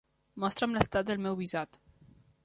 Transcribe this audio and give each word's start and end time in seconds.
Mostra'm 0.43 0.71
l'estat 0.77 1.05
del 1.11 1.21
meu 1.25 1.37
visat. 1.41 1.77